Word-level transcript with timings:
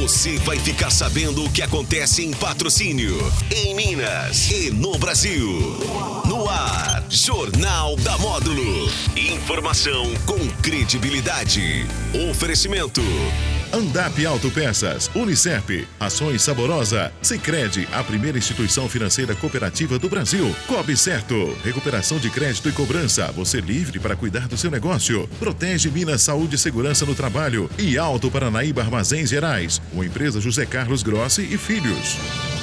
Você 0.00 0.36
vai 0.40 0.58
ficar 0.58 0.90
sabendo 0.90 1.42
o 1.42 1.50
que 1.50 1.62
acontece 1.62 2.22
em 2.22 2.30
patrocínio, 2.30 3.16
em 3.50 3.74
Minas 3.74 4.50
e 4.50 4.70
no 4.70 4.98
Brasil. 4.98 5.40
No 6.26 6.35
ar, 6.48 7.04
Jornal 7.08 7.96
da 7.96 8.16
Módulo. 8.18 8.90
Informação 9.16 10.12
com 10.26 10.38
credibilidade. 10.62 11.86
Oferecimento. 12.30 13.00
Andap 13.72 14.24
Autopeças, 14.24 15.10
Unicep, 15.14 15.86
Ações 15.98 16.42
Saborosa, 16.42 17.12
Sicredi, 17.20 17.88
a 17.92 18.02
primeira 18.02 18.38
instituição 18.38 18.88
financeira 18.88 19.34
cooperativa 19.34 19.98
do 19.98 20.08
Brasil. 20.08 20.54
Cobre 20.66 20.96
Certo, 20.96 21.56
recuperação 21.64 22.18
de 22.18 22.30
crédito 22.30 22.68
e 22.68 22.72
cobrança, 22.72 23.30
você 23.32 23.60
livre 23.60 23.98
para 23.98 24.16
cuidar 24.16 24.46
do 24.48 24.56
seu 24.56 24.70
negócio. 24.70 25.28
Protege 25.38 25.90
Minas 25.90 26.22
Saúde 26.22 26.54
e 26.54 26.58
Segurança 26.58 27.04
no 27.04 27.14
Trabalho 27.14 27.68
e 27.78 27.98
Alto 27.98 28.30
Paranaíba 28.30 28.82
Armazéns 28.82 29.30
Gerais, 29.30 29.82
uma 29.92 30.06
empresa 30.06 30.40
José 30.40 30.64
Carlos 30.64 31.02
Grossi 31.02 31.42
e 31.42 31.58
Filhos. 31.58 32.55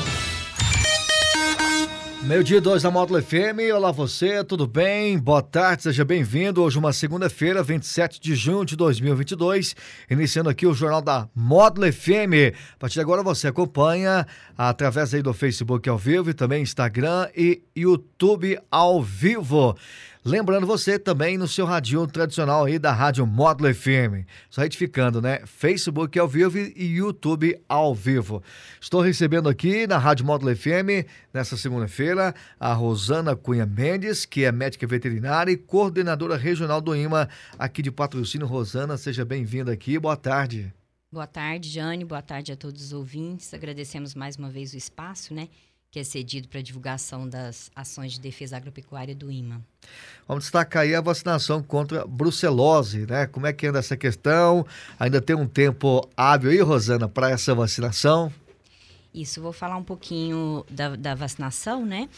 Meio 2.25 2.41
dia 2.41 2.61
2 2.61 2.81
da 2.81 2.89
Módulo 2.89 3.21
FM, 3.21 3.75
olá 3.75 3.91
você, 3.91 4.45
tudo 4.45 4.65
bem? 4.65 5.19
Boa 5.19 5.41
tarde, 5.41 5.83
seja 5.83 6.05
bem-vindo. 6.05 6.63
Hoje 6.63 6.79
uma 6.79 6.93
segunda-feira, 6.93 7.61
27 7.61 8.17
de 8.17 8.33
junho 8.33 8.63
de 8.63 8.77
2022, 8.77 9.75
iniciando 10.09 10.49
aqui 10.49 10.65
o 10.65 10.73
Jornal 10.73 11.01
da 11.01 11.27
Módulo 11.35 11.91
FM. 11.91 12.55
A 12.75 12.77
partir 12.79 12.93
de 12.95 13.01
agora 13.01 13.21
você 13.21 13.49
acompanha 13.49 14.25
através 14.57 15.13
aí 15.13 15.21
do 15.21 15.33
Facebook 15.33 15.89
ao 15.89 15.97
vivo 15.97 16.29
e 16.29 16.33
também 16.33 16.63
Instagram 16.63 17.27
e 17.35 17.61
YouTube 17.75 18.57
ao 18.71 19.03
vivo. 19.03 19.75
Lembrando 20.25 20.65
você 20.65 20.97
também 20.97 21.37
no 21.37 21.49
seu 21.49 21.65
radinho 21.65 22.07
tradicional 22.07 22.63
aí 22.63 22.79
da 22.79 22.93
Rádio 22.93 23.27
Módulo 23.27 23.73
FM. 23.75 24.25
Só 24.49 24.61
retificando, 24.61 25.21
né? 25.21 25.41
Facebook 25.45 26.17
ao 26.17 26.29
vivo 26.29 26.57
e 26.57 26.95
YouTube 26.95 27.59
ao 27.67 27.93
vivo. 27.93 28.41
Estou 28.79 29.01
recebendo 29.01 29.49
aqui 29.49 29.85
na 29.85 29.97
Rádio 29.97 30.25
Módulo 30.25 30.55
FM, 30.55 31.05
nessa 31.33 31.57
segunda-feira, 31.57 32.33
a 32.57 32.71
Rosana 32.71 33.35
Cunha 33.35 33.65
Mendes, 33.65 34.25
que 34.25 34.45
é 34.45 34.51
médica 34.51 34.87
veterinária 34.87 35.51
e 35.51 35.57
coordenadora 35.57 36.37
regional 36.37 36.79
do 36.79 36.95
IMA 36.95 37.27
aqui 37.59 37.81
de 37.81 37.91
patrocínio. 37.91 38.47
Rosana, 38.47 38.95
seja 38.95 39.25
bem-vinda 39.25 39.73
aqui. 39.73 39.99
Boa 39.99 40.15
tarde. 40.15 40.73
Boa 41.11 41.27
tarde, 41.27 41.69
Jane. 41.69 42.05
Boa 42.05 42.21
tarde 42.21 42.53
a 42.53 42.55
todos 42.55 42.81
os 42.81 42.93
ouvintes. 42.93 43.53
Agradecemos 43.53 44.15
mais 44.15 44.37
uma 44.37 44.49
vez 44.49 44.73
o 44.73 44.77
espaço, 44.77 45.33
né? 45.33 45.49
Que 45.93 45.99
é 45.99 46.03
cedido 46.03 46.47
para 46.47 46.59
divulgação 46.59 47.29
das 47.29 47.69
ações 47.75 48.13
de 48.13 48.19
defesa 48.19 48.57
agropecuária 48.57 49.13
do 49.13 49.31
IMA. 49.31 49.63
Vamos 50.27 50.45
destacar 50.45 50.81
aí 50.81 50.95
a 50.95 51.01
vacinação 51.01 51.61
contra 51.61 52.03
brucelose, 52.07 53.05
né? 53.05 53.27
Como 53.27 53.45
é 53.45 53.53
que 53.53 53.67
anda 53.67 53.77
essa 53.77 53.95
questão? 53.95 54.65
Ainda 54.99 55.21
tem 55.21 55.35
um 55.35 55.45
tempo 55.45 56.01
hábil 56.17 56.49
aí, 56.49 56.59
Rosana, 56.61 57.07
para 57.07 57.29
essa 57.29 57.53
vacinação? 57.53 58.33
Isso, 59.13 59.39
vou 59.39 59.53
falar 59.53 59.77
um 59.77 59.83
pouquinho 59.83 60.65
da, 60.67 60.95
da 60.95 61.13
vacinação, 61.13 61.85
né? 61.85 62.09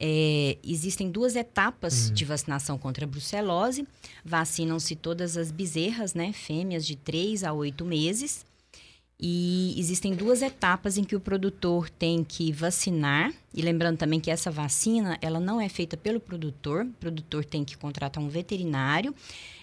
É, 0.00 0.58
existem 0.64 1.08
duas 1.08 1.36
etapas 1.36 2.10
hum. 2.10 2.14
de 2.14 2.24
vacinação 2.24 2.76
contra 2.76 3.04
a 3.04 3.08
brucelose. 3.08 3.86
Vacinam-se 4.24 4.96
todas 4.96 5.36
as 5.36 5.52
bezerras, 5.52 6.14
né? 6.14 6.32
Fêmeas 6.32 6.84
de 6.84 6.96
3 6.96 7.44
a 7.44 7.52
8 7.52 7.84
meses. 7.84 8.44
E 9.22 9.74
existem 9.78 10.14
duas 10.14 10.40
etapas 10.40 10.96
em 10.96 11.04
que 11.04 11.14
o 11.14 11.20
produtor 11.20 11.90
tem 11.90 12.24
que 12.24 12.50
vacinar. 12.50 13.32
E 13.52 13.60
lembrando 13.60 13.98
também 13.98 14.18
que 14.18 14.30
essa 14.30 14.50
vacina, 14.50 15.18
ela 15.20 15.38
não 15.38 15.60
é 15.60 15.68
feita 15.68 15.96
pelo 15.96 16.18
produtor. 16.18 16.84
O 16.84 16.92
produtor 16.92 17.44
tem 17.44 17.64
que 17.64 17.76
contratar 17.76 18.22
um 18.22 18.28
veterinário 18.28 19.14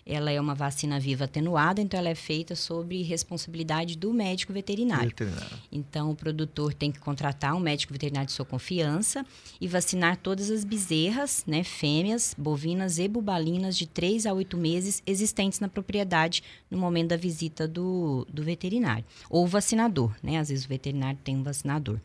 ela 0.08 0.31
é 0.31 0.39
uma 0.39 0.55
vacina 0.55 1.00
viva 1.00 1.25
atenuada, 1.25 1.81
então 1.81 2.00
ela 2.00 2.09
é 2.09 2.16
feita 2.16 2.55
sob 2.55 3.02
responsabilidade 3.03 3.97
do 3.97 4.13
médico 4.13 4.53
veterinário. 4.53 5.09
veterinário. 5.09 5.58
Então 5.72 6.11
o 6.11 6.16
produtor 6.16 6.73
tem 6.73 6.91
que 6.91 7.00
contratar 7.00 7.53
um 7.53 7.59
médico 7.59 7.91
veterinário 7.91 8.28
de 8.28 8.33
sua 8.33 8.45
confiança 8.45 9.25
e 9.59 9.67
vacinar 9.67 10.17
todas 10.17 10.50
as 10.50 10.63
bezerras, 10.63 11.44
né, 11.45 11.63
fêmeas, 11.63 12.33
bovinas 12.38 12.97
e 13.00 13.07
bubalinas 13.07 13.78
de 13.78 13.85
3 13.85 14.25
a 14.25 14.34
8 14.34 14.57
meses 14.57 15.03
existentes 15.06 15.59
na 15.59 15.67
propriedade 15.67 16.41
no 16.72 16.78
momento 16.78 17.09
da 17.09 17.17
visita 17.17 17.67
do, 17.67 18.25
do 18.31 18.44
veterinário. 18.44 19.03
Ou 19.29 19.46
vacinador, 19.46 20.16
né? 20.23 20.38
Às 20.38 20.50
vezes 20.50 20.66
o 20.66 20.69
veterinário 20.69 21.19
tem 21.23 21.35
um 21.35 21.44
vacinador. 21.44 22.00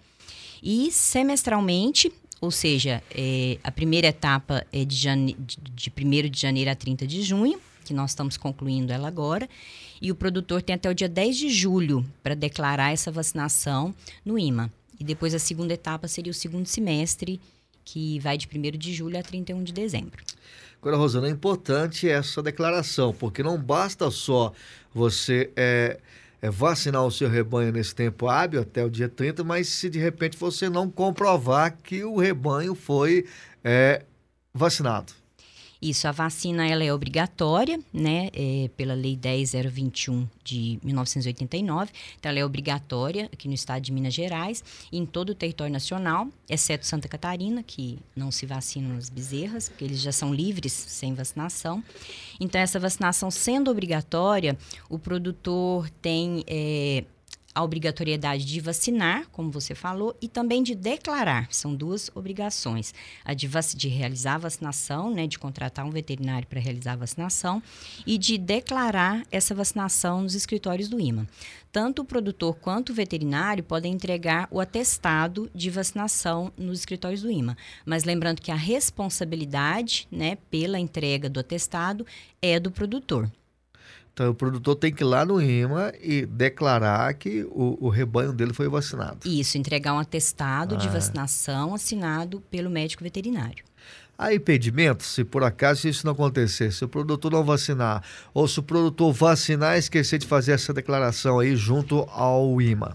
E 0.62 0.90
semestralmente, 0.90 2.12
ou 2.40 2.50
seja, 2.50 3.02
é, 3.10 3.58
a 3.62 3.70
primeira 3.70 4.08
etapa 4.08 4.66
é 4.72 4.84
de, 4.84 4.96
jane... 4.96 5.36
de 5.38 5.92
1 5.96 6.30
de 6.30 6.40
janeiro 6.40 6.70
a 6.70 6.74
30 6.74 7.06
de 7.06 7.22
junho, 7.22 7.60
que 7.82 7.92
nós 7.92 8.10
estamos 8.12 8.36
concluindo 8.36 8.92
ela 8.92 9.08
agora. 9.08 9.48
E 10.00 10.10
o 10.10 10.14
produtor 10.14 10.62
tem 10.62 10.74
até 10.74 10.90
o 10.90 10.94
dia 10.94 11.08
10 11.08 11.36
de 11.36 11.50
julho 11.50 12.04
para 12.22 12.34
declarar 12.34 12.92
essa 12.92 13.10
vacinação 13.10 13.94
no 14.24 14.38
IMA. 14.38 14.72
E 14.98 15.04
depois 15.04 15.34
a 15.34 15.38
segunda 15.38 15.74
etapa 15.74 16.06
seria 16.08 16.30
o 16.30 16.34
segundo 16.34 16.66
semestre, 16.66 17.40
que 17.84 18.18
vai 18.20 18.38
de 18.38 18.46
1 18.46 18.78
de 18.78 18.94
julho 18.94 19.18
a 19.18 19.22
31 19.22 19.62
de 19.64 19.72
dezembro. 19.72 20.22
Agora, 20.80 20.96
Rosana, 20.96 21.28
é 21.28 21.30
importante 21.30 22.08
essa 22.08 22.42
declaração, 22.42 23.14
porque 23.14 23.42
não 23.42 23.56
basta 23.56 24.10
só 24.10 24.52
você 24.92 25.50
é, 25.54 26.00
é, 26.40 26.50
vacinar 26.50 27.04
o 27.04 27.10
seu 27.10 27.28
rebanho 27.28 27.70
nesse 27.70 27.94
tempo 27.94 28.28
hábil, 28.28 28.60
até 28.60 28.84
o 28.84 28.90
dia 28.90 29.08
30, 29.08 29.44
mas 29.44 29.68
se 29.68 29.88
de 29.88 30.00
repente 30.00 30.36
você 30.36 30.68
não 30.68 30.90
comprovar 30.90 31.76
que 31.84 32.02
o 32.02 32.16
rebanho 32.18 32.74
foi 32.74 33.26
é, 33.62 34.04
vacinado. 34.52 35.12
Isso, 35.82 36.06
a 36.06 36.12
vacina 36.12 36.64
ela 36.64 36.84
é 36.84 36.94
obrigatória, 36.94 37.80
né, 37.92 38.30
é, 38.32 38.70
pela 38.76 38.94
Lei 38.94 39.16
10021 39.16 40.28
de 40.44 40.78
1989. 40.84 41.90
Então, 42.16 42.30
ela 42.30 42.38
é 42.38 42.44
obrigatória 42.44 43.28
aqui 43.32 43.48
no 43.48 43.54
estado 43.54 43.82
de 43.82 43.90
Minas 43.90 44.14
Gerais 44.14 44.62
em 44.92 45.04
todo 45.04 45.30
o 45.30 45.34
território 45.34 45.72
nacional, 45.72 46.28
exceto 46.48 46.86
Santa 46.86 47.08
Catarina, 47.08 47.64
que 47.64 47.98
não 48.14 48.30
se 48.30 48.46
vacinam 48.46 48.96
as 48.96 49.10
bezerras, 49.10 49.68
porque 49.68 49.84
eles 49.84 50.00
já 50.00 50.12
são 50.12 50.32
livres 50.32 50.72
sem 50.72 51.14
vacinação. 51.14 51.82
Então, 52.38 52.60
essa 52.60 52.78
vacinação 52.78 53.28
sendo 53.28 53.68
obrigatória, 53.68 54.56
o 54.88 55.00
produtor 55.00 55.90
tem 56.00 56.44
é, 56.46 57.02
a 57.54 57.62
obrigatoriedade 57.62 58.44
de 58.44 58.60
vacinar, 58.60 59.28
como 59.30 59.50
você 59.50 59.74
falou, 59.74 60.16
e 60.20 60.28
também 60.28 60.62
de 60.62 60.74
declarar. 60.74 61.48
São 61.50 61.74
duas 61.74 62.10
obrigações. 62.14 62.94
A 63.24 63.34
de, 63.34 63.48
de 63.76 63.88
realizar 63.88 64.34
a 64.34 64.38
vacinação, 64.38 65.12
né, 65.12 65.26
de 65.26 65.38
contratar 65.38 65.84
um 65.84 65.90
veterinário 65.90 66.48
para 66.48 66.60
realizar 66.60 66.92
a 66.92 66.96
vacinação, 66.96 67.62
e 68.06 68.16
de 68.16 68.38
declarar 68.38 69.22
essa 69.30 69.54
vacinação 69.54 70.22
nos 70.22 70.34
escritórios 70.34 70.88
do 70.88 70.98
IMA. 70.98 71.26
Tanto 71.70 72.02
o 72.02 72.04
produtor 72.04 72.54
quanto 72.56 72.90
o 72.90 72.94
veterinário 72.94 73.64
podem 73.64 73.94
entregar 73.94 74.46
o 74.50 74.60
atestado 74.60 75.50
de 75.54 75.70
vacinação 75.70 76.52
nos 76.56 76.80
escritórios 76.80 77.22
do 77.22 77.30
IMA. 77.30 77.56
Mas 77.84 78.04
lembrando 78.04 78.42
que 78.42 78.50
a 78.50 78.56
responsabilidade 78.56 80.06
né, 80.10 80.36
pela 80.50 80.78
entrega 80.78 81.30
do 81.30 81.40
atestado 81.40 82.06
é 82.42 82.60
do 82.60 82.70
produtor. 82.70 83.30
Então 84.12 84.30
o 84.30 84.34
produtor 84.34 84.76
tem 84.76 84.92
que 84.92 85.02
ir 85.02 85.06
lá 85.06 85.24
no 85.24 85.40
IMA 85.40 85.92
e 86.00 86.26
declarar 86.26 87.14
que 87.14 87.44
o, 87.44 87.78
o 87.80 87.88
rebanho 87.88 88.32
dele 88.32 88.52
foi 88.52 88.68
vacinado. 88.68 89.26
Isso, 89.26 89.56
entregar 89.56 89.94
um 89.94 89.98
atestado 89.98 90.74
ah. 90.74 90.78
de 90.78 90.88
vacinação 90.88 91.74
assinado 91.74 92.40
pelo 92.50 92.68
médico 92.68 93.02
veterinário. 93.02 93.64
Há 94.18 94.34
impedimento, 94.34 95.02
se 95.02 95.24
por 95.24 95.42
acaso 95.42 95.88
isso 95.88 96.04
não 96.06 96.12
acontecer, 96.12 96.72
se 96.72 96.84
o 96.84 96.88
produtor 96.88 97.32
não 97.32 97.42
vacinar, 97.42 98.04
ou 98.32 98.46
se 98.46 98.60
o 98.60 98.62
produtor 98.62 99.12
vacinar 99.12 99.74
e 99.76 99.78
esquecer 99.78 100.18
de 100.18 100.26
fazer 100.26 100.52
essa 100.52 100.72
declaração 100.72 101.38
aí 101.38 101.56
junto 101.56 102.06
ao 102.10 102.60
IMA. 102.60 102.94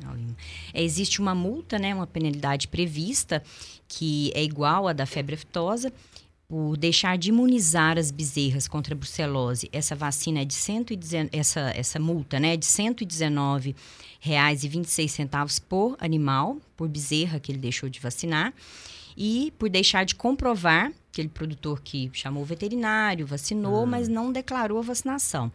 É, 0.73 0.81
existe 0.81 1.19
uma 1.19 1.33
multa, 1.33 1.79
né, 1.79 1.93
uma 1.93 2.07
penalidade 2.07 2.67
prevista, 2.67 3.43
que 3.87 4.31
é 4.35 4.43
igual 4.43 4.87
à 4.87 4.93
da 4.93 5.05
febre 5.05 5.35
aftosa, 5.35 5.91
por 6.47 6.77
deixar 6.77 7.17
de 7.17 7.29
imunizar 7.29 7.97
as 7.97 8.09
bezerras 8.09 8.69
contra 8.69 8.93
a 8.93 8.97
brucelose, 8.97 9.67
essa 9.71 9.95
vacina 9.95 10.41
é 10.41 10.45
de 10.45 10.53
119, 10.53 11.29
essa, 11.33 11.71
essa 11.75 11.99
multa 11.99 12.39
né, 12.39 12.53
é 12.53 12.57
de 12.57 12.65
R$ 12.65 12.71
119,26 12.93 15.61
por 15.67 15.97
animal, 15.99 16.57
por 16.77 16.87
bezerra 16.87 17.37
que 17.39 17.51
ele 17.51 17.59
deixou 17.59 17.89
de 17.89 17.99
vacinar, 17.99 18.53
e 19.17 19.51
por 19.57 19.69
deixar 19.69 20.05
de 20.05 20.15
comprovar, 20.15 20.93
aquele 21.11 21.27
produtor 21.27 21.81
que 21.81 22.09
chamou 22.13 22.43
o 22.43 22.45
veterinário, 22.45 23.25
vacinou, 23.25 23.83
hum. 23.83 23.87
mas 23.87 24.07
não 24.07 24.31
declarou 24.31 24.79
a 24.79 24.83
vacinação. 24.83 25.51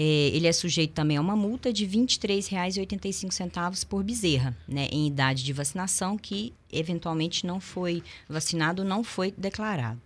É, 0.00 0.30
ele 0.32 0.46
é 0.46 0.52
sujeito 0.52 0.92
também 0.92 1.16
a 1.16 1.20
uma 1.20 1.34
multa 1.34 1.72
de 1.72 1.84
R$ 1.84 1.90
23,85 1.90 3.84
por 3.84 4.04
bezerra, 4.04 4.56
né, 4.68 4.86
em 4.92 5.08
idade 5.08 5.42
de 5.42 5.52
vacinação 5.52 6.16
que 6.16 6.54
eventualmente 6.72 7.44
não 7.44 7.58
foi 7.58 8.04
vacinado, 8.28 8.84
não 8.84 9.02
foi 9.02 9.34
declarado. 9.36 9.98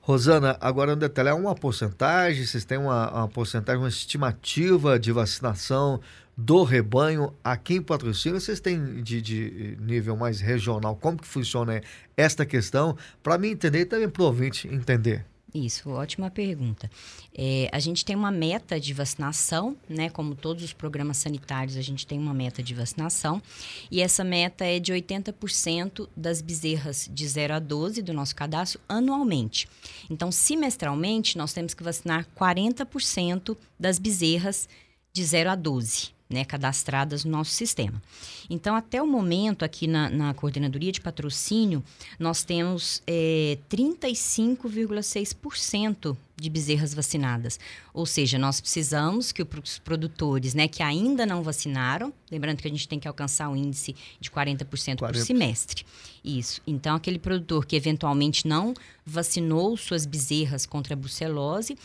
Rosana, 0.00 0.56
agora 0.58 0.94
um 0.94 0.96
detalhe, 0.96 1.28
é 1.28 1.34
uma 1.34 1.54
porcentagem, 1.54 2.46
vocês 2.46 2.64
têm 2.64 2.78
uma, 2.78 3.10
uma 3.10 3.28
porcentagem, 3.28 3.82
uma 3.82 3.90
estimativa 3.90 4.98
de 4.98 5.12
vacinação 5.12 6.00
do 6.34 6.62
rebanho 6.62 7.34
aqui 7.44 7.74
em 7.74 7.82
patrocínio? 7.82 8.40
Vocês 8.40 8.58
têm 8.58 9.02
de, 9.02 9.20
de 9.20 9.76
nível 9.82 10.16
mais 10.16 10.40
regional, 10.40 10.96
como 10.96 11.18
que 11.18 11.28
funciona 11.28 11.82
esta 12.16 12.46
questão, 12.46 12.96
para 13.22 13.36
mim 13.36 13.48
entender 13.48 13.80
e 13.80 13.84
também 13.84 14.08
para 14.08 14.22
o 14.22 14.26
ouvinte 14.26 14.66
entender? 14.66 15.26
Isso, 15.54 15.88
ótima 15.88 16.30
pergunta. 16.30 16.90
É, 17.34 17.70
a 17.72 17.78
gente 17.78 18.04
tem 18.04 18.14
uma 18.14 18.30
meta 18.30 18.78
de 18.78 18.92
vacinação, 18.92 19.76
né? 19.88 20.10
Como 20.10 20.34
todos 20.34 20.62
os 20.62 20.74
programas 20.74 21.16
sanitários, 21.16 21.76
a 21.76 21.80
gente 21.80 22.06
tem 22.06 22.18
uma 22.18 22.34
meta 22.34 22.62
de 22.62 22.74
vacinação. 22.74 23.42
E 23.90 24.02
essa 24.02 24.22
meta 24.22 24.66
é 24.66 24.78
de 24.78 24.92
80% 24.92 26.06
das 26.14 26.42
bezerras 26.42 27.08
de 27.10 27.26
0 27.26 27.54
a 27.54 27.58
12 27.58 28.02
do 28.02 28.12
nosso 28.12 28.36
cadastro 28.36 28.78
anualmente. 28.86 29.66
Então, 30.10 30.30
semestralmente, 30.30 31.38
nós 31.38 31.54
temos 31.54 31.72
que 31.72 31.82
vacinar 31.82 32.26
40% 32.36 33.56
das 33.80 33.98
bezerras 33.98 34.68
de 35.12 35.24
0 35.24 35.50
a 35.50 35.54
12 35.54 36.17
né, 36.28 36.44
cadastradas 36.44 37.24
no 37.24 37.30
nosso 37.30 37.52
sistema. 37.52 38.02
Então, 38.50 38.76
até 38.76 39.02
o 39.02 39.06
momento, 39.06 39.64
aqui 39.64 39.86
na, 39.86 40.10
na 40.10 40.34
Coordenadoria 40.34 40.92
de 40.92 41.00
Patrocínio, 41.00 41.82
nós 42.18 42.44
temos 42.44 43.02
é, 43.06 43.56
35,6% 43.70 46.14
de 46.40 46.48
bezerras 46.48 46.94
vacinadas. 46.94 47.58
Ou 47.92 48.06
seja, 48.06 48.38
nós 48.38 48.60
precisamos 48.60 49.32
que 49.32 49.42
os 49.42 49.78
produtores 49.78 50.54
né, 50.54 50.68
que 50.68 50.82
ainda 50.82 51.26
não 51.26 51.42
vacinaram, 51.42 52.12
lembrando 52.30 52.58
que 52.58 52.68
a 52.68 52.70
gente 52.70 52.86
tem 52.86 53.00
que 53.00 53.08
alcançar 53.08 53.48
o 53.48 53.52
um 53.52 53.56
índice 53.56 53.94
de 54.20 54.30
40%, 54.30 54.64
40%. 54.64 54.98
por 54.98 55.16
semestre. 55.16 55.84
Isso. 56.24 56.60
Então, 56.66 56.94
aquele 56.94 57.18
produtor 57.18 57.64
que 57.64 57.74
eventualmente 57.74 58.46
não 58.46 58.74
vacinou 59.04 59.76
suas 59.76 60.04
bezerras 60.04 60.66
contra 60.66 60.92
a 60.92 60.96
brucelose, 60.96 61.76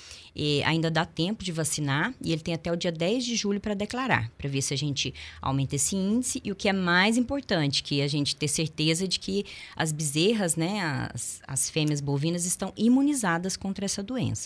ainda 0.66 0.92
dá 0.92 1.06
tempo 1.06 1.44
de 1.44 1.52
vacinar 1.52 2.14
e 2.22 2.34
ele 2.34 2.42
tem 2.42 2.54
até 2.54 2.72
o 2.72 2.76
dia 2.76 2.92
10 2.92 3.24
de 3.24 3.36
julho 3.36 3.62
para 3.62 3.74
declarar, 3.74 4.30
para 4.38 4.50
ver 4.50 4.62
se 4.62 4.74
a 4.74 4.78
gente 4.78 5.14
aumenta 5.42 5.76
esse 5.76 5.96
índice 5.96 6.42
e 6.44 6.52
o 6.52 6.56
que 6.56 6.68
é 6.68 6.74
mais 6.74 7.18
importante, 7.18 7.82
que 7.84 8.02
a 8.02 8.08
gente 8.08 8.36
ter 8.36 8.48
certeza 8.48 9.08
de 9.08 9.20
que 9.20 9.46
as 9.76 9.92
bezerras, 9.92 10.56
né, 10.56 11.10
as, 11.14 11.42
as 11.48 11.70
fêmeas 11.70 12.02
bovinas 12.02 12.46
estão 12.46 12.74
imunizadas 12.76 13.56
contra 13.56 13.86
essa 13.86 14.04
doença. 14.04 14.43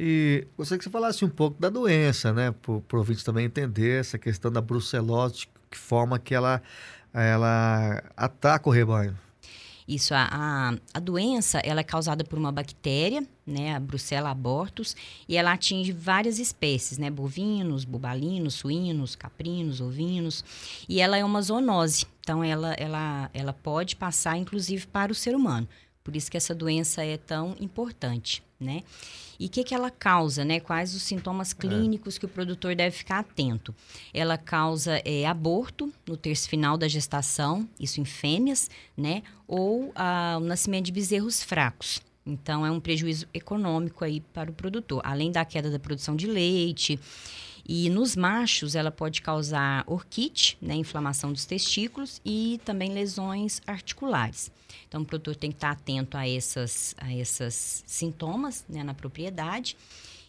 E 0.00 0.46
gostaria 0.56 0.78
que 0.78 0.84
você 0.84 0.90
falasse 0.90 1.24
um 1.24 1.28
pouco 1.28 1.60
da 1.60 1.68
doença, 1.68 2.32
né? 2.32 2.52
Para 2.52 2.72
o 2.72 2.98
ouvinte 2.98 3.24
também 3.24 3.46
entender 3.46 3.98
essa 3.98 4.16
questão 4.16 4.48
da 4.52 4.60
brucelose, 4.60 5.48
que 5.68 5.76
forma 5.76 6.20
que 6.20 6.36
ela, 6.36 6.62
ela 7.12 8.00
ataca 8.16 8.68
o 8.68 8.72
rebanho. 8.72 9.18
Isso, 9.88 10.14
a, 10.14 10.28
a, 10.30 10.74
a, 10.92 11.00
doença 11.00 11.60
ela 11.60 11.80
é 11.80 11.82
causada 11.82 12.22
por 12.22 12.38
uma 12.38 12.52
bactéria, 12.52 13.26
né, 13.46 13.74
a 13.74 13.80
Brucella 13.80 14.28
abortus, 14.28 14.94
e 15.26 15.34
ela 15.34 15.52
atinge 15.54 15.92
várias 15.92 16.38
espécies, 16.38 16.98
né, 16.98 17.10
bovinos, 17.10 17.86
bubalinos, 17.86 18.52
suínos, 18.52 19.16
caprinos, 19.16 19.80
ovinos, 19.80 20.44
e 20.86 21.00
ela 21.00 21.16
é 21.16 21.24
uma 21.24 21.40
zoonose, 21.40 22.04
então 22.20 22.44
ela, 22.44 22.74
ela, 22.74 23.30
ela 23.32 23.52
pode 23.54 23.96
passar 23.96 24.36
inclusive 24.36 24.86
para 24.86 25.10
o 25.10 25.14
ser 25.14 25.34
humano. 25.34 25.66
Por 26.04 26.14
isso 26.14 26.30
que 26.30 26.36
essa 26.36 26.54
doença 26.54 27.02
é 27.02 27.16
tão 27.16 27.56
importante, 27.58 28.42
né? 28.60 28.82
E 29.38 29.46
o 29.46 29.48
que, 29.48 29.62
que 29.62 29.74
ela 29.74 29.90
causa, 29.90 30.44
né? 30.44 30.58
Quais 30.58 30.94
os 30.94 31.02
sintomas 31.02 31.52
é. 31.52 31.54
clínicos 31.54 32.16
é. 32.16 32.20
que 32.20 32.26
o 32.26 32.28
produtor 32.28 32.74
deve 32.74 32.96
ficar 32.96 33.20
atento? 33.20 33.74
Ela 34.12 34.36
causa 34.36 35.00
é, 35.04 35.26
aborto 35.26 35.92
no 36.06 36.16
terço 36.16 36.48
final 36.48 36.76
da 36.76 36.88
gestação, 36.88 37.68
isso 37.78 38.00
em 38.00 38.04
fêmeas, 38.04 38.68
né? 38.96 39.22
Ou 39.46 39.92
o 40.36 40.40
nascimento 40.40 40.86
de 40.86 40.92
bezerros 40.92 41.42
fracos. 41.42 42.00
Então, 42.26 42.66
é 42.66 42.70
um 42.70 42.78
prejuízo 42.78 43.26
econômico 43.32 44.04
aí 44.04 44.20
para 44.20 44.50
o 44.50 44.54
produtor, 44.54 45.00
além 45.02 45.32
da 45.32 45.44
queda 45.44 45.70
da 45.70 45.78
produção 45.78 46.14
de 46.14 46.26
leite. 46.26 47.00
E 47.68 47.90
nos 47.90 48.16
machos, 48.16 48.74
ela 48.74 48.90
pode 48.90 49.20
causar 49.20 49.84
orquite, 49.86 50.56
né, 50.58 50.74
inflamação 50.74 51.30
dos 51.30 51.44
testículos 51.44 52.18
e 52.24 52.58
também 52.64 52.94
lesões 52.94 53.60
articulares. 53.66 54.50
Então, 54.88 55.02
o 55.02 55.04
produtor 55.04 55.36
tem 55.36 55.50
que 55.50 55.58
estar 55.58 55.72
atento 55.72 56.16
a 56.16 56.26
esses 56.26 56.94
a 56.96 57.12
essas 57.12 57.84
sintomas 57.86 58.64
né, 58.66 58.82
na 58.82 58.94
propriedade 58.94 59.76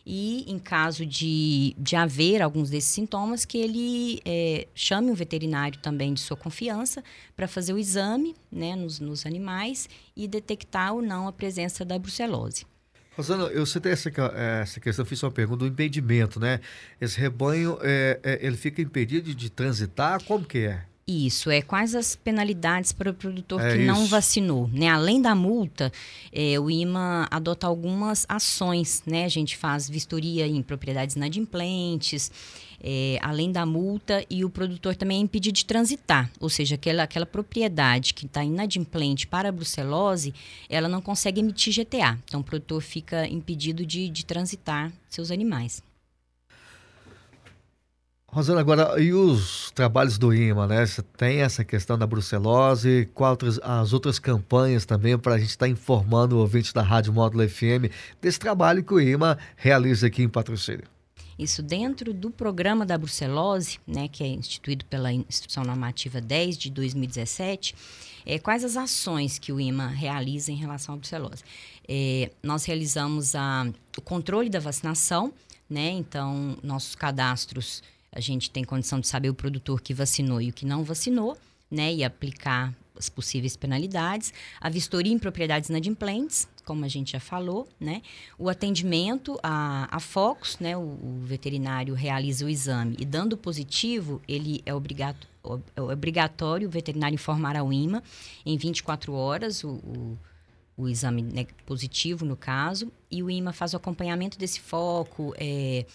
e, 0.06 0.44
em 0.52 0.58
caso 0.58 1.06
de, 1.06 1.76
de 1.78 1.96
haver 1.96 2.42
alguns 2.42 2.70
desses 2.70 2.90
sintomas, 2.90 3.46
que 3.46 3.58
ele 3.58 4.20
é, 4.26 4.68
chame 4.74 5.12
um 5.12 5.14
veterinário 5.14 5.80
também 5.80 6.14
de 6.14 6.20
sua 6.20 6.36
confiança 6.36 7.04
para 7.36 7.48
fazer 7.48 7.74
o 7.74 7.78
exame 7.78 8.36
né, 8.52 8.76
nos, 8.76 9.00
nos 9.00 9.26
animais 9.26 9.88
e 10.16 10.28
detectar 10.28 10.94
ou 10.94 11.02
não 11.02 11.28
a 11.28 11.32
presença 11.32 11.86
da 11.86 11.98
brucelose. 11.98 12.66
Rosana, 13.20 13.48
eu 13.48 13.66
citei 13.66 13.92
essa, 13.92 14.10
essa 14.62 14.80
questão, 14.80 15.04
fiz 15.04 15.22
uma 15.22 15.30
pergunta 15.30 15.66
do 15.66 15.68
impedimento, 15.68 16.40
né? 16.40 16.62
Esse 17.02 17.20
rebanho, 17.20 17.78
é, 17.82 18.18
é, 18.24 18.46
ele 18.46 18.56
fica 18.56 18.82
impedido 18.82 19.36
de 19.36 19.50
transitar? 19.50 20.24
Como 20.24 20.46
que 20.46 20.60
é? 20.60 20.86
Isso, 21.12 21.50
é 21.50 21.60
quais 21.60 21.96
as 21.96 22.16
penalidades 22.16 22.92
para 22.92 23.10
o 23.10 23.14
produtor 23.16 23.60
é 23.60 23.72
que 23.72 23.78
isso. 23.80 23.88
não 23.88 24.06
vacinou, 24.06 24.70
né? 24.72 24.88
Além 24.88 25.20
da 25.20 25.34
multa, 25.34 25.92
é, 26.32 26.60
o 26.60 26.70
IMA 26.70 27.28
adota 27.32 27.66
algumas 27.66 28.28
ações, 28.30 29.02
né? 29.08 29.26
A 29.26 29.28
gente 29.28 29.58
faz 29.58 29.90
vistoria 29.90 30.46
em 30.46 30.62
propriedades 30.62 31.16
inadimplentes, 31.16 32.32
é, 32.80 33.18
além 33.24 33.52
da 33.52 33.66
multa, 33.66 34.24
e 34.30 34.46
o 34.46 34.52
produtor 34.52 34.96
também 34.96 35.18
é 35.18 35.22
impedido 35.22 35.56
de 35.56 35.66
transitar, 35.66 36.30
ou 36.40 36.48
seja, 36.48 36.76
aquela, 36.76 37.02
aquela 37.02 37.26
propriedade 37.26 38.14
que 38.14 38.28
está 38.28 38.44
inadimplente 38.44 39.26
para 39.26 39.50
a 39.50 39.52
brucelose, 39.52 40.32
ela 40.70 40.88
não 40.88 41.02
consegue 41.02 41.40
emitir 41.42 41.74
GTA, 41.74 42.20
então 42.24 42.42
o 42.42 42.44
produtor 42.44 42.84
fica 42.84 43.28
impedido 43.28 43.84
de, 43.84 44.10
de 44.10 44.24
transitar 44.24 44.94
seus 45.10 45.32
animais. 45.32 45.82
Rosana, 48.32 48.60
agora, 48.60 49.02
e 49.02 49.12
os 49.12 49.72
trabalhos 49.72 50.20
do 50.20 50.32
IMA, 50.32 50.68
né? 50.68 50.86
Você 50.86 51.02
tem 51.02 51.42
essa 51.42 51.66
questão 51.66 51.98
da 51.98 52.06
brucelose, 52.06 53.10
quais 53.16 53.60
as 53.64 53.92
outras 53.92 54.20
campanhas 54.20 54.86
também 54.86 55.18
para 55.18 55.34
a 55.34 55.40
gente 55.40 55.50
estar 55.50 55.66
tá 55.66 55.70
informando 55.70 56.38
o 56.38 56.40
ouvinte 56.40 56.72
da 56.72 56.84
Rádio 56.84 57.12
Módulo 57.12 57.50
FM 57.50 57.90
desse 58.22 58.38
trabalho 58.38 58.84
que 58.84 58.94
o 58.94 59.02
IMA 59.02 59.36
realiza 59.56 60.06
aqui 60.06 60.22
em 60.22 60.30
Patrocínio? 60.30 60.84
Isso 61.40 61.64
dentro 61.64 62.14
do 62.14 62.30
programa 62.30 62.86
da 62.86 63.00
brucelose, 63.00 63.80
né, 63.88 64.08
que 64.08 64.24
é 64.24 64.28
instituído 64.28 64.86
pela 64.86 65.12
Instituição 65.12 65.64
Normativa 65.64 66.22
10 66.22 66.56
de 66.56 66.70
2017, 66.70 67.74
é, 68.28 68.38
quais 68.38 68.64
as 68.64 68.78
ações 68.78 69.40
que 69.40 69.52
o 69.52 69.60
IMA 69.60 69.88
realiza 69.88 70.52
em 70.52 70.56
relação 70.56 70.94
à 70.94 70.98
brucelose? 71.00 71.44
É, 71.88 72.30
nós 72.44 72.64
realizamos 72.66 73.34
a, 73.34 73.66
o 73.98 74.02
controle 74.02 74.52
da 74.52 74.60
vacinação, 74.60 75.34
né? 75.68 75.90
Então, 75.90 76.58
nossos 76.62 76.94
cadastros 76.94 77.82
a 78.12 78.20
gente 78.20 78.50
tem 78.50 78.64
condição 78.64 79.00
de 79.00 79.08
saber 79.08 79.30
o 79.30 79.34
produtor 79.34 79.82
que 79.82 79.94
vacinou 79.94 80.42
e 80.42 80.50
o 80.50 80.54
que 80.54 80.66
não 80.66 80.84
vacinou, 80.84 81.38
né? 81.70 81.94
E 81.94 82.04
aplicar 82.04 82.74
as 82.98 83.10
possíveis 83.10 83.56
penalidades. 83.56 84.34
A 84.60 84.70
vistoria 84.70 85.14
em 85.14 85.18
propriedades 85.18 85.70
inadimplentes, 85.70 86.48
como 86.66 86.84
a 86.84 86.88
gente 86.88 87.14
já 87.14 87.20
falou, 87.20 87.68
né? 87.80 88.02
O 88.38 88.50
atendimento 88.50 89.40
a, 89.42 89.88
a 89.90 90.00
focos, 90.00 90.60
né? 90.60 90.76
O, 90.76 90.82
o 90.82 91.22
veterinário 91.24 91.94
realiza 91.94 92.46
o 92.46 92.50
exame 92.50 92.96
e 93.00 93.06
dando 93.06 93.38
positivo, 93.38 94.22
ele 94.28 94.62
é 94.66 94.74
obrigado 94.74 95.28
é 95.76 95.82
obrigatório 95.82 96.68
o 96.68 96.72
veterinário 96.72 97.16
informar 97.16 97.56
ao 97.56 97.72
IMA 97.72 98.04
em 98.46 98.58
24 98.58 99.14
horas 99.14 99.64
o, 99.64 99.70
o, 99.70 100.18
o 100.80 100.88
exame 100.88 101.22
né, 101.22 101.46
positivo, 101.66 102.24
no 102.24 102.38
caso, 102.38 102.90
e 103.12 103.22
o 103.22 103.30
IMA 103.30 103.52
faz 103.52 103.74
o 103.74 103.78
acompanhamento 103.78 104.40
desse 104.40 104.62
foco, 104.62 105.34
é, 105.38 105.86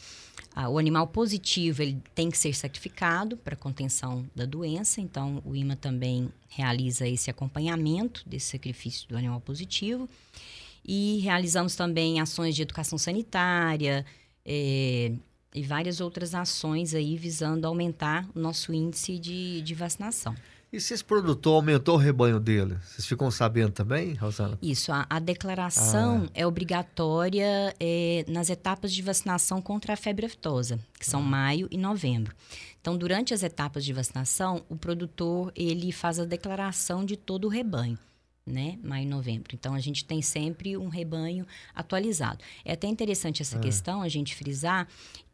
ah, 0.54 0.68
o 0.68 0.78
animal 0.78 1.06
positivo 1.06 1.82
ele 1.82 1.98
tem 2.14 2.30
que 2.30 2.36
ser 2.36 2.54
sacrificado 2.54 3.34
para 3.38 3.56
contenção 3.56 4.28
da 4.36 4.44
doença, 4.44 5.00
então 5.00 5.42
o 5.42 5.56
IMA 5.56 5.74
também 5.74 6.28
realiza 6.48 7.08
esse 7.08 7.30
acompanhamento 7.30 8.22
desse 8.28 8.50
sacrifício 8.50 9.08
do 9.08 9.16
animal 9.16 9.40
positivo. 9.40 10.06
E 10.84 11.18
realizamos 11.20 11.74
também 11.74 12.20
ações 12.20 12.54
de 12.54 12.60
educação 12.60 12.98
sanitária 12.98 14.04
é, 14.44 15.12
e 15.54 15.62
várias 15.62 15.98
outras 15.98 16.34
ações 16.34 16.92
aí 16.94 17.16
visando 17.16 17.66
aumentar 17.66 18.28
o 18.34 18.38
nosso 18.38 18.72
índice 18.74 19.18
de, 19.18 19.62
de 19.62 19.74
vacinação. 19.74 20.34
E 20.74 20.80
se 20.80 20.92
esse 20.92 21.04
produtor 21.04 21.54
aumentou 21.54 21.94
o 21.94 21.98
rebanho 21.98 22.40
dele? 22.40 22.76
Vocês 22.82 23.06
ficam 23.06 23.30
sabendo 23.30 23.70
também, 23.70 24.14
Rosana? 24.14 24.58
Isso, 24.60 24.90
a, 24.90 25.06
a 25.08 25.20
declaração 25.20 26.24
ah. 26.26 26.30
é 26.34 26.44
obrigatória 26.44 27.72
é, 27.78 28.24
nas 28.26 28.50
etapas 28.50 28.92
de 28.92 29.00
vacinação 29.00 29.62
contra 29.62 29.92
a 29.92 29.96
febre 29.96 30.26
aftosa, 30.26 30.80
que 30.98 31.06
são 31.06 31.20
ah. 31.20 31.22
maio 31.24 31.68
e 31.70 31.78
novembro. 31.78 32.34
Então, 32.80 32.98
durante 32.98 33.32
as 33.32 33.44
etapas 33.44 33.84
de 33.84 33.92
vacinação, 33.92 34.64
o 34.68 34.74
produtor 34.74 35.52
ele 35.54 35.92
faz 35.92 36.18
a 36.18 36.24
declaração 36.24 37.04
de 37.04 37.16
todo 37.16 37.44
o 37.44 37.48
rebanho 37.48 37.96
né? 38.46 38.78
Maio 38.82 39.04
e 39.04 39.08
novembro. 39.08 39.54
Então 39.54 39.74
a 39.74 39.80
gente 39.80 40.04
tem 40.04 40.20
sempre 40.20 40.76
um 40.76 40.88
rebanho 40.88 41.46
atualizado. 41.74 42.44
É 42.64 42.72
até 42.72 42.86
interessante 42.86 43.40
essa 43.42 43.56
é. 43.56 43.60
questão 43.60 44.02
a 44.02 44.08
gente 44.08 44.34
frisar 44.34 44.86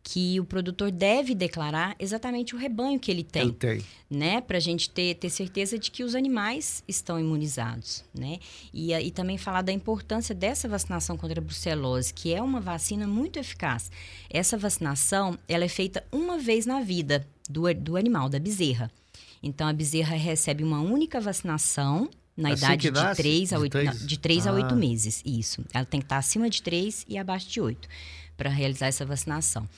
que 0.03 0.41
o 0.41 0.45
produtor 0.45 0.91
deve 0.91 1.35
declarar 1.35 1.95
exatamente 1.99 2.55
o 2.55 2.59
rebanho 2.59 2.99
que 2.99 3.11
ele 3.11 3.23
tem, 3.23 3.53
tem. 3.53 3.85
né, 4.09 4.41
para 4.41 4.57
a 4.57 4.61
gente 4.61 4.89
ter, 4.89 5.15
ter 5.17 5.29
certeza 5.29 5.79
de 5.79 5.91
que 5.91 6.03
os 6.03 6.15
animais 6.15 6.83
estão 6.89 7.21
imunizados, 7.21 8.03
né, 8.15 8.39
e, 8.73 8.95
e 8.95 9.11
também 9.11 9.37
falar 9.37 9.63
da 9.63 9.73
importância 9.73 10.35
dessa 10.35 10.67
vacinação 10.67 11.17
contra 11.17 11.39
a 11.39 11.45
brucelose, 11.45 12.15
que 12.15 12.33
é 12.33 12.43
uma 12.43 12.61
vacina 12.61 13.07
muito 13.07 13.39
eficaz. 13.39 13.91
Essa 14.31 14.57
vacinação, 14.57 15.39
ela 15.47 15.65
é 15.65 15.69
feita 15.69 16.03
uma 16.11 16.39
vez 16.39 16.65
na 16.65 16.81
vida 16.81 17.27
do, 17.49 17.73
do 17.75 17.97
animal, 17.97 18.29
da 18.29 18.39
bezerra. 18.39 18.91
Então 19.43 19.69
a 19.69 19.73
bezerra 19.73 20.17
recebe 20.17 20.65
uma 20.65 20.81
única 20.81 21.21
vacinação 21.21 22.09
na 22.41 22.51
Assim 22.51 22.65
idade 22.65 22.83
de 22.83 22.91
nasce? 22.91 23.23
3 23.23 23.53
a 23.53 23.57
De 23.57 23.63
8, 23.63 23.73
três? 23.73 24.07
de 24.07 24.19
3 24.19 24.47
a 24.47 24.53
8 24.53 24.73
Ah. 24.73 24.77
meses. 24.77 25.23
Isso. 25.25 25.65
Ela 25.73 25.85
tem 25.85 26.01
que 26.01 26.07
estar 26.07 26.17
acima 26.19 26.49
de 26.51 26.63
3 26.63 27.05
e 27.09 27.19
abaixo 27.19 27.49
de 27.49 27.61
8 27.61 27.89
para 28.37 28.49
realizar 28.51 28.87
essa 28.87 29.05
vacinação. 29.05 29.69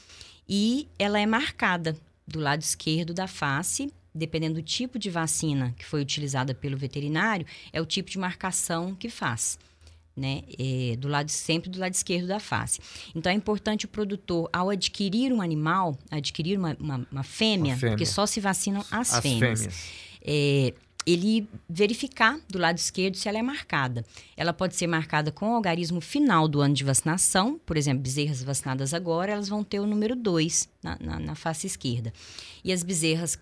E 0.48 0.88
ela 0.98 1.18
é 1.20 1.26
marcada 1.26 1.96
do 2.26 2.38
lado 2.38 2.60
esquerdo 2.62 3.12
da 3.12 3.26
face, 3.26 3.92
dependendo 4.14 4.54
do 4.56 4.62
tipo 4.62 4.98
de 4.98 5.10
vacina 5.10 5.74
que 5.78 5.84
foi 5.84 6.00
utilizada 6.00 6.54
pelo 6.54 6.76
veterinário, 6.76 7.46
é 7.72 7.80
o 7.80 7.86
tipo 7.86 8.10
de 8.10 8.18
marcação 8.18 8.94
que 8.94 9.08
faz. 9.08 9.58
Né, 10.14 10.42
É, 10.58 10.94
do 10.96 11.08
lado 11.08 11.30
sempre 11.30 11.70
do 11.70 11.80
lado 11.80 11.94
esquerdo 11.94 12.26
da 12.26 12.38
face. 12.38 12.80
Então 13.14 13.32
é 13.32 13.34
importante 13.34 13.86
o 13.86 13.88
produtor, 13.88 14.46
ao 14.52 14.68
adquirir 14.68 15.32
um 15.32 15.40
animal, 15.40 15.96
adquirir 16.10 16.58
uma, 16.58 16.76
uma, 16.78 17.06
uma 17.10 17.22
fêmea, 17.22 17.72
Uma 17.72 17.78
fêmea. 17.80 17.92
porque 17.96 18.04
só 18.04 18.26
se 18.26 18.38
vacinam 18.38 18.84
as, 18.90 19.14
As 19.14 19.22
fêmeas 19.22 19.60
fêmeas. 19.60 19.80
é, 20.22 20.74
ele 21.06 21.48
verificar 21.68 22.38
do 22.48 22.58
lado 22.58 22.78
esquerdo 22.78 23.16
se 23.16 23.28
ela 23.28 23.38
é 23.38 23.42
marcada. 23.42 24.04
Ela 24.36 24.52
pode 24.52 24.76
ser 24.76 24.86
marcada 24.86 25.32
com 25.32 25.50
o 25.50 25.54
algarismo 25.54 26.00
final 26.00 26.46
do 26.46 26.60
ano 26.60 26.74
de 26.74 26.84
vacinação, 26.84 27.60
por 27.64 27.76
exemplo, 27.76 28.02
bezerras 28.02 28.42
vacinadas 28.42 28.94
agora, 28.94 29.32
elas 29.32 29.48
vão 29.48 29.64
ter 29.64 29.80
o 29.80 29.86
número 29.86 30.14
2 30.14 30.68
na, 30.82 30.98
na, 31.00 31.18
na 31.18 31.34
face 31.34 31.66
esquerda. 31.66 32.12
E 32.64 32.72
as 32.72 32.82
bezerras, 32.82 33.38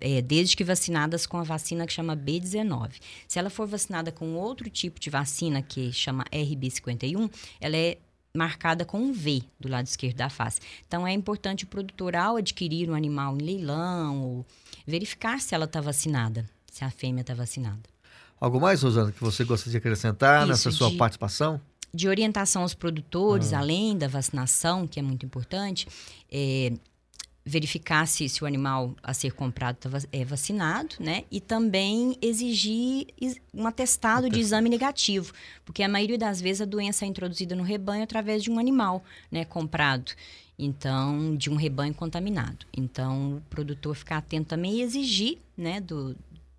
é, 0.00 0.22
desde 0.22 0.56
que 0.56 0.64
vacinadas 0.64 1.26
com 1.26 1.36
a 1.36 1.42
vacina 1.42 1.86
que 1.86 1.92
chama 1.92 2.16
B19. 2.16 2.92
Se 3.28 3.38
ela 3.38 3.50
for 3.50 3.66
vacinada 3.66 4.10
com 4.10 4.34
outro 4.34 4.70
tipo 4.70 4.98
de 4.98 5.10
vacina, 5.10 5.62
que 5.62 5.92
chama 5.92 6.24
RB51, 6.32 7.30
ela 7.60 7.76
é 7.76 7.98
marcada 8.34 8.84
com 8.84 8.98
um 8.98 9.12
V 9.12 9.42
do 9.60 9.68
lado 9.68 9.86
esquerdo 9.86 10.16
da 10.16 10.30
face. 10.30 10.60
Então 10.86 11.06
é 11.06 11.12
importante 11.12 11.64
o 11.64 11.66
produtor, 11.66 12.16
ao 12.16 12.36
adquirir 12.36 12.90
um 12.90 12.94
animal 12.94 13.36
em 13.36 13.42
leilão, 13.42 14.44
verificar 14.86 15.40
se 15.40 15.54
ela 15.54 15.66
está 15.66 15.80
vacinada, 15.80 16.48
se 16.72 16.84
a 16.84 16.90
fêmea 16.90 17.20
está 17.20 17.34
vacinada. 17.34 17.82
Algo 18.40 18.58
mais, 18.60 18.82
Rosana, 18.82 19.12
que 19.12 19.20
você 19.20 19.44
gostaria 19.44 19.72
de 19.72 19.76
acrescentar 19.76 20.40
Isso, 20.40 20.48
nessa 20.48 20.70
sua 20.70 20.90
de- 20.90 20.96
participação? 20.96 21.60
De 21.94 22.08
orientação 22.08 22.62
aos 22.62 22.72
produtores, 22.74 23.52
Ah. 23.52 23.58
além 23.58 23.96
da 23.96 24.08
vacinação, 24.08 24.86
que 24.86 24.98
é 24.98 25.02
muito 25.02 25.26
importante, 25.26 25.86
é, 26.30 26.72
verificar 27.44 28.06
se, 28.06 28.28
se 28.28 28.42
o 28.42 28.46
animal 28.46 28.94
a 29.02 29.12
ser 29.12 29.32
comprado 29.32 29.76
tá 29.76 29.90
é 30.12 30.24
vacinado, 30.24 30.94
né? 31.00 31.24
E 31.30 31.40
também 31.40 32.16
exigir 32.22 33.08
um 33.52 33.66
atestado 33.66 34.30
de 34.30 34.40
exame 34.40 34.68
negativo, 34.70 35.32
porque 35.64 35.82
a 35.82 35.88
maioria 35.88 36.16
das 36.16 36.40
vezes 36.40 36.62
a 36.62 36.64
doença 36.64 37.04
é 37.04 37.08
introduzida 37.08 37.54
no 37.54 37.62
rebanho 37.64 38.02
através 38.04 38.42
de 38.42 38.50
um 38.50 38.58
animal, 38.58 39.04
né, 39.30 39.44
comprado. 39.44 40.12
Então, 40.58 41.34
de 41.36 41.50
um 41.50 41.56
rebanho 41.56 41.92
contaminado. 41.92 42.64
Então, 42.76 43.36
o 43.38 43.40
produtor 43.50 43.96
ficar 43.96 44.18
atento 44.18 44.46
também 44.50 44.74
e 44.76 44.82
exigir, 44.82 45.38
né, 45.56 45.80
do, 45.80 46.14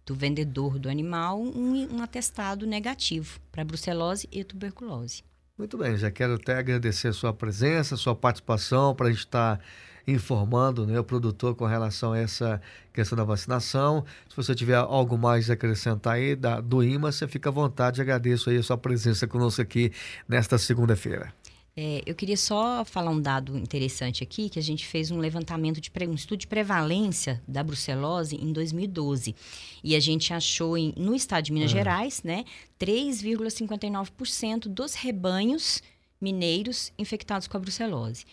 do 0.06 0.16
vendedor 0.16 0.78
do 0.80 0.90
animal 0.90 1.42
um, 1.42 1.96
um 1.96 2.02
atestado 2.02 2.66
negativo 2.66 3.40
para 3.52 3.64
brucelose 3.64 4.28
e 4.32 4.44
tuberculose. 4.44 5.24
Muito 5.58 5.78
bem, 5.78 5.96
já 5.98 6.10
quero 6.10 6.34
até 6.34 6.56
agradecer 6.56 7.10
a 7.10 7.14
sua 7.14 7.32
presença, 7.32 7.96
a 7.96 7.98
sua 7.98 8.16
participação 8.16 8.96
para 8.96 9.08
a 9.08 9.12
gente 9.12 9.20
estar 9.20 9.60
informando 10.06 10.86
né, 10.86 11.00
o 11.00 11.04
produtor 11.04 11.56
com 11.56 11.66
relação 11.66 12.14
a 12.14 12.20
essa 12.20 12.62
questão 12.92 13.16
da 13.16 13.24
vacinação. 13.24 14.04
Se 14.30 14.36
você 14.36 14.54
tiver 14.54 14.76
algo 14.76 15.18
mais 15.18 15.50
a 15.50 15.54
acrescentar 15.54 16.16
aí 16.16 16.36
da, 16.36 16.60
do 16.60 16.84
IMA, 16.84 17.12
você 17.12 17.28
fica 17.28 17.50
à 17.50 17.52
vontade. 17.52 18.02
Agradeço 18.02 18.50
aí 18.50 18.58
a 18.58 18.64
sua 18.64 18.78
presença 18.78 19.28
conosco 19.28 19.62
aqui 19.62 19.92
nesta 20.28 20.58
segunda-feira. 20.58 21.34
É, 21.76 22.04
eu 22.06 22.14
queria 22.14 22.38
só 22.38 22.86
falar 22.86 23.10
um 23.10 23.20
dado 23.20 23.58
interessante 23.58 24.22
aqui, 24.24 24.48
que 24.48 24.60
a 24.60 24.62
gente 24.62 24.86
fez 24.86 25.10
um 25.10 25.18
levantamento 25.18 25.82
de 25.82 25.92
um 26.08 26.14
estudo 26.14 26.40
de 26.42 26.48
prevalência 26.48 27.42
da 27.48 27.64
brucelose 27.64 28.36
em 28.36 28.54
2012. 28.54 29.36
E 29.84 29.96
a 29.96 30.00
gente 30.00 30.32
achou 30.34 30.78
em- 30.78 30.94
no 30.96 31.16
estado 31.16 31.46
de 31.46 31.52
Minas 31.52 31.72
Gerais, 31.72 32.22
né, 32.24 32.46
3,59% 32.78 34.70
dos 34.70 34.94
rebanhos 34.94 35.82
mineiros 36.22 36.94
infectados 36.98 37.48
com 37.48 37.58
a 37.58 37.60
brucelose. 37.60 38.24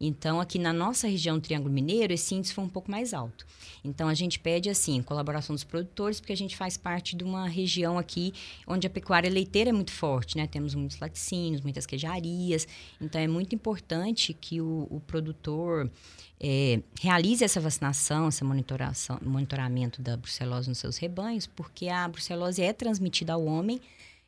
Então, 0.00 0.40
aqui 0.40 0.58
na 0.58 0.72
nossa 0.72 1.08
região 1.08 1.36
do 1.38 1.42
Triângulo 1.42 1.72
Mineiro, 1.72 2.12
esse 2.12 2.34
índice 2.34 2.54
foi 2.54 2.62
um 2.64 2.68
pouco 2.68 2.90
mais 2.90 3.12
alto. 3.12 3.44
Então, 3.82 4.08
a 4.08 4.14
gente 4.14 4.38
pede, 4.38 4.70
assim, 4.70 5.02
colaboração 5.02 5.54
dos 5.54 5.64
produtores, 5.64 6.20
porque 6.20 6.32
a 6.32 6.36
gente 6.36 6.56
faz 6.56 6.76
parte 6.76 7.16
de 7.16 7.24
uma 7.24 7.48
região 7.48 7.98
aqui 7.98 8.32
onde 8.66 8.86
a 8.86 8.90
pecuária 8.90 9.28
leiteira 9.28 9.70
é 9.70 9.72
muito 9.72 9.90
forte, 9.90 10.36
né? 10.36 10.46
Temos 10.46 10.74
muitos 10.74 11.00
laticínios, 11.00 11.62
muitas 11.62 11.84
queijarias. 11.84 12.68
Então, 13.00 13.20
é 13.20 13.26
muito 13.26 13.54
importante 13.54 14.32
que 14.32 14.60
o, 14.60 14.86
o 14.88 15.00
produtor 15.00 15.90
eh, 16.38 16.80
realize 17.00 17.44
essa 17.44 17.60
vacinação, 17.60 18.28
esse 18.28 18.44
monitoração, 18.44 19.18
monitoramento 19.20 20.00
da 20.00 20.16
brucelose 20.16 20.68
nos 20.68 20.78
seus 20.78 20.96
rebanhos, 20.96 21.46
porque 21.46 21.88
a 21.88 22.06
brucelose 22.06 22.62
é 22.62 22.72
transmitida 22.72 23.32
ao 23.32 23.44
homem 23.44 23.80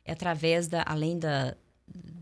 através 0.05 0.67
da, 0.67 0.83
além 0.85 1.17
da, 1.17 1.55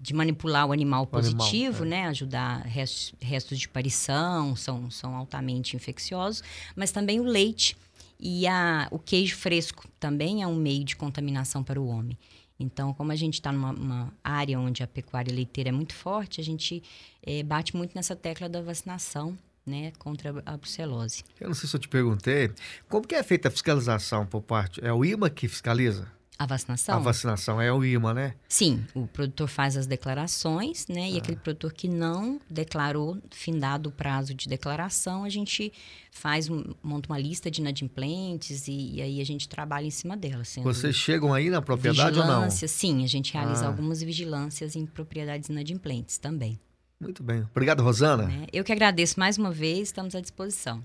de 0.02 0.14
manipular 0.14 0.68
o 0.68 0.72
animal 0.72 1.08
O 1.12 1.18
animal, 1.18 1.38
positivo, 1.38 1.84
é. 1.84 1.88
né? 1.88 2.08
Ajudar 2.08 2.62
restos, 2.66 3.14
restos 3.20 3.60
de 3.60 3.68
parição, 3.68 4.56
são, 4.56 4.90
são 4.90 5.16
altamente 5.16 5.76
infecciosos, 5.76 6.44
mas 6.76 6.92
também 6.92 7.20
o 7.20 7.24
leite 7.24 7.76
e 8.20 8.48
a, 8.48 8.88
o 8.92 9.00
queijo 9.00 9.36
fresco 9.38 9.88
também 10.00 10.44
é 10.44 10.48
um 10.48 10.56
meio 10.56 10.84
de 10.84 10.96
contaminação 10.96 11.64
para 11.64 11.80
o 11.80 11.88
homem. 11.88 12.18
Então, 12.60 12.94
como 12.94 13.12
a 13.12 13.16
gente 13.16 13.36
está 13.36 13.52
numa 13.52 13.72
uma 13.72 14.14
área 14.22 14.60
onde 14.60 14.84
a 14.84 14.88
pecuária 14.88 15.34
leiteira 15.34 15.70
é 15.70 15.72
muito 15.72 15.94
forte, 15.94 16.42
a 16.42 16.44
gente 16.44 16.84
eh, 17.24 17.42
bate 17.42 17.76
muito 17.76 17.96
nessa 17.96 18.18
tecla 18.18 18.50
da 18.50 18.62
vacinação 18.62 19.38
né, 19.66 19.94
contra 19.98 20.44
a 20.46 20.58
brucelose. 20.58 21.24
Eu 21.40 21.48
não 21.48 21.56
sei 21.56 21.70
se 21.70 21.76
eu 21.76 21.80
te 21.80 21.88
perguntei, 21.88 22.52
como 22.90 23.08
que 23.08 23.16
é 23.16 23.24
feita 23.24 23.48
a 23.48 23.52
fiscalização 23.52 24.26
por 24.26 24.42
parte? 24.42 24.84
É 24.84 24.92
o 24.92 25.06
IMA 25.06 25.30
que 25.30 25.48
fiscaliza? 25.48 26.12
A 26.40 26.46
vacinação? 26.46 26.96
A 26.96 27.00
vacinação 27.00 27.62
é 27.62 27.70
o 27.72 27.84
IMA, 27.84 28.14
né? 28.14 28.34
Sim, 28.48 28.86
o 28.96 29.06
produtor 29.06 29.50
faz 29.50 29.76
as 29.76 29.86
declarações, 29.86 30.88
né? 30.88 31.02
Ah. 31.04 31.10
E 31.10 31.18
aquele 31.18 31.36
produtor 31.36 31.74
que 31.74 31.90
não 31.90 32.40
declarou, 32.50 33.18
findado 33.30 33.90
o 33.90 33.92
prazo 33.92 34.34
de 34.34 34.48
declaração, 34.48 35.26
a 35.26 35.30
gente 35.30 35.74
faz, 36.12 36.48
monta 36.82 37.10
uma 37.12 37.20
lista 37.20 37.52
de 37.52 37.60
inadimplentes 37.60 38.70
e, 38.70 38.94
e 38.96 39.02
aí 39.02 39.20
a 39.20 39.26
gente 39.26 39.50
trabalha 39.50 39.86
em 39.86 39.92
cima 39.92 40.16
dela. 40.16 40.44
Vocês 40.64 40.96
chegam 40.96 41.34
aí 41.34 41.50
na 41.50 41.62
propriedade 41.62 42.18
ou 42.18 42.26
não? 42.26 42.36
vigilância, 42.36 42.68
sim, 42.70 43.04
a 43.04 43.08
gente 43.08 43.34
realiza 43.34 43.66
Ah. 43.66 43.68
algumas 43.68 44.02
vigilâncias 44.02 44.78
em 44.78 44.86
propriedades 44.86 45.50
inadimplentes 45.50 46.18
também. 46.18 46.58
Muito 47.02 47.22
bem. 47.22 47.46
Obrigado, 47.52 47.84
Rosana. 47.84 48.28
né? 48.28 48.46
Eu 48.52 48.64
que 48.64 48.72
agradeço 48.72 49.20
mais 49.20 49.38
uma 49.38 49.52
vez, 49.52 49.90
estamos 49.90 50.16
à 50.16 50.22
disposição. 50.22 50.82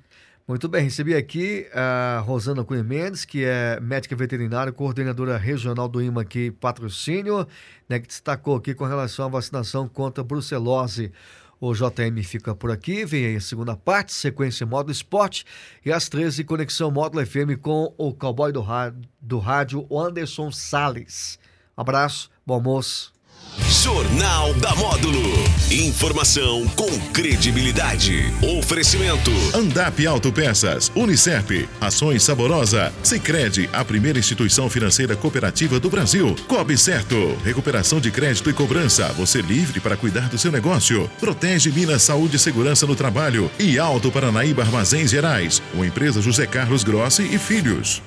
Muito 0.46 0.68
bem, 0.68 0.84
recebi 0.84 1.14
aqui 1.14 1.66
a 1.72 2.18
Rosana 2.18 2.62
Cunha 2.62 2.84
Mendes, 2.84 3.24
que 3.24 3.42
é 3.46 3.80
médica 3.80 4.14
veterinária, 4.14 4.70
coordenadora 4.70 5.38
regional 5.38 5.88
do 5.88 6.02
IMA 6.02 6.20
aqui, 6.20 6.50
patrocínio, 6.50 7.48
né, 7.88 7.98
que 7.98 8.06
destacou 8.06 8.56
aqui 8.56 8.74
com 8.74 8.84
relação 8.84 9.24
à 9.24 9.28
vacinação 9.28 9.88
contra 9.88 10.22
brucelose. 10.22 11.10
O 11.58 11.72
JM 11.72 12.22
fica 12.22 12.54
por 12.54 12.70
aqui, 12.70 13.06
vem 13.06 13.24
aí 13.24 13.36
a 13.36 13.40
segunda 13.40 13.74
parte, 13.74 14.12
sequência 14.12 14.66
módulo 14.66 14.92
esporte, 14.92 15.46
e 15.82 15.90
às 15.90 16.10
13, 16.10 16.44
conexão 16.44 16.90
módulo 16.90 17.24
FM 17.24 17.58
com 17.58 17.94
o 17.96 18.12
cowboy 18.12 18.52
do, 18.52 18.60
rádio, 18.60 19.00
do 19.18 19.38
rádio, 19.38 19.86
Anderson 19.90 20.52
Salles. 20.52 21.38
Um 21.74 21.80
abraço, 21.80 22.30
bom 22.44 22.52
almoço. 22.52 23.13
Jornal 23.58 24.54
da 24.54 24.74
Módulo. 24.74 25.22
Informação 25.70 26.66
com 26.68 26.90
credibilidade. 27.12 28.32
Oferecimento. 28.58 29.30
Andap 29.54 30.04
Autopeças, 30.06 30.90
Unicep, 30.94 31.68
Ações 31.80 32.22
Saborosa, 32.22 32.92
Sicredi, 33.02 33.68
a 33.72 33.84
primeira 33.84 34.18
instituição 34.18 34.68
financeira 34.68 35.14
cooperativa 35.14 35.78
do 35.78 35.88
Brasil. 35.88 36.34
Cobre 36.48 36.76
Certo, 36.76 37.36
recuperação 37.44 38.00
de 38.00 38.10
crédito 38.10 38.50
e 38.50 38.52
cobrança, 38.52 39.12
você 39.12 39.40
livre 39.40 39.80
para 39.80 39.96
cuidar 39.96 40.28
do 40.28 40.38
seu 40.38 40.50
negócio. 40.50 41.10
Protege 41.20 41.70
Minas 41.70 42.02
Saúde 42.02 42.36
e 42.36 42.38
Segurança 42.38 42.86
no 42.86 42.96
Trabalho 42.96 43.50
e 43.58 43.78
Alto 43.78 44.10
Paranaíba 44.10 44.62
Armazéns 44.62 45.10
Gerais, 45.10 45.62
uma 45.72 45.86
empresa 45.86 46.20
José 46.20 46.46
Carlos 46.46 46.82
Grossi 46.82 47.22
e 47.22 47.38
Filhos. 47.38 48.02